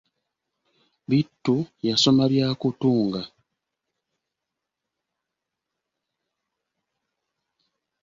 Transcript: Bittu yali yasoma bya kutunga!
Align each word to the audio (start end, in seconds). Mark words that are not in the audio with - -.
Bittu 1.09 1.55
yali 1.63 1.85
yasoma 1.87 2.23
bya 2.31 2.47
kutunga! 2.61 3.21